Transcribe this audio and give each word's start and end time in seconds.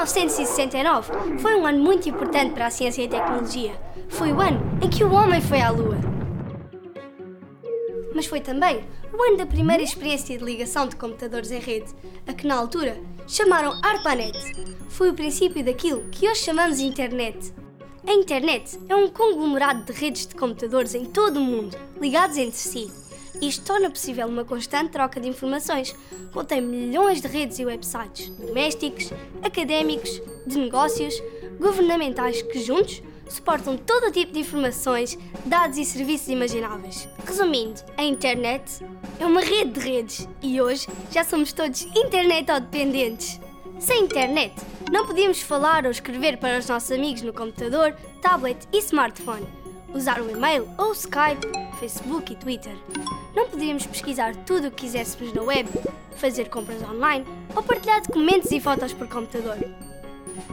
1969 0.00 1.38
foi 1.40 1.54
um 1.56 1.66
ano 1.66 1.78
muito 1.78 2.08
importante 2.08 2.54
para 2.54 2.66
a 2.66 2.70
ciência 2.70 3.02
e 3.02 3.06
a 3.06 3.10
tecnologia. 3.10 3.78
Foi 4.08 4.32
o 4.32 4.40
ano 4.40 4.58
em 4.82 4.88
que 4.88 5.04
o 5.04 5.12
homem 5.12 5.42
foi 5.42 5.60
à 5.60 5.68
Lua. 5.70 5.98
Mas 8.14 8.24
foi 8.24 8.40
também 8.40 8.82
o 9.12 9.22
ano 9.22 9.36
da 9.36 9.44
primeira 9.44 9.82
experiência 9.82 10.38
de 10.38 10.42
ligação 10.42 10.88
de 10.88 10.96
computadores 10.96 11.50
em 11.50 11.60
rede, 11.60 11.92
a 12.26 12.32
que 12.32 12.46
na 12.46 12.54
altura 12.54 12.98
chamaram 13.28 13.78
ARPANET. 13.82 14.38
Foi 14.88 15.10
o 15.10 15.14
princípio 15.14 15.62
daquilo 15.62 16.08
que 16.10 16.26
hoje 16.26 16.40
chamamos 16.40 16.80
internet. 16.80 17.52
A 18.06 18.12
internet 18.14 18.80
é 18.88 18.96
um 18.96 19.08
conglomerado 19.08 19.84
de 19.84 19.92
redes 19.92 20.26
de 20.26 20.34
computadores 20.34 20.94
em 20.94 21.04
todo 21.04 21.36
o 21.36 21.44
mundo, 21.44 21.76
ligados 22.00 22.38
entre 22.38 22.56
si. 22.58 22.90
Isto 23.40 23.64
torna 23.64 23.90
possível 23.90 24.26
uma 24.26 24.44
constante 24.44 24.90
troca 24.90 25.18
de 25.18 25.28
informações. 25.28 25.94
Contém 26.32 26.60
milhões 26.60 27.20
de 27.20 27.28
redes 27.28 27.58
e 27.58 27.64
websites 27.64 28.28
domésticos, 28.30 29.10
académicos, 29.42 30.20
de 30.46 30.58
negócios, 30.58 31.14
governamentais 31.58 32.42
que 32.42 32.60
juntos 32.62 33.02
suportam 33.28 33.76
todo 33.76 34.12
tipo 34.12 34.32
de 34.32 34.40
informações, 34.40 35.16
dados 35.46 35.78
e 35.78 35.84
serviços 35.84 36.28
imagináveis. 36.28 37.08
Resumindo, 37.24 37.80
a 37.96 38.02
internet 38.02 38.84
é 39.18 39.24
uma 39.24 39.40
rede 39.40 39.72
de 39.72 39.80
redes 39.80 40.28
e 40.42 40.60
hoje 40.60 40.86
já 41.10 41.24
somos 41.24 41.52
todos 41.52 41.82
internet-dependentes. 41.82 43.40
Sem 43.78 44.04
internet, 44.04 44.54
não 44.90 45.06
podíamos 45.06 45.40
falar 45.40 45.84
ou 45.86 45.90
escrever 45.90 46.38
para 46.38 46.58
os 46.58 46.68
nossos 46.68 46.90
amigos 46.90 47.22
no 47.22 47.32
computador, 47.32 47.94
tablet 48.20 48.58
e 48.72 48.78
smartphone, 48.78 49.46
usar 49.94 50.20
o 50.20 50.28
e-mail 50.28 50.68
ou 50.76 50.90
o 50.90 50.92
Skype, 50.92 51.46
Facebook 51.80 52.32
e 52.32 52.36
Twitter. 52.36 52.76
Não 53.34 53.48
podíamos 53.48 53.86
pesquisar 53.86 54.36
tudo 54.44 54.68
o 54.68 54.70
que 54.70 54.82
quiséssemos 54.82 55.32
na 55.32 55.42
web, 55.42 55.68
fazer 56.16 56.50
compras 56.50 56.82
online 56.82 57.24
ou 57.56 57.62
partilhar 57.62 58.02
documentos 58.02 58.52
e 58.52 58.60
fotos 58.60 58.92
por 58.92 59.08
computador. 59.08 59.56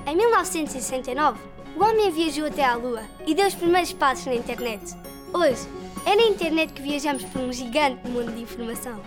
Em 0.06 0.16
1969, 0.16 1.38
o 1.76 1.84
homem 1.84 2.10
viajou 2.10 2.46
até 2.48 2.64
à 2.64 2.76
Lua 2.76 3.04
e 3.26 3.36
deu 3.36 3.46
os 3.46 3.56
primeiros 3.56 3.92
passos 3.92 4.26
na 4.26 4.36
internet. 4.36 4.96
Hoje, 5.34 5.68
é 6.06 6.16
na 6.16 6.24
internet 6.24 6.72
que 6.72 6.82
viajamos 6.82 7.26
por 7.26 7.42
um 7.42 7.52
gigante 7.52 8.08
mundo 8.08 8.32
de 8.32 8.42
informação. 8.42 9.02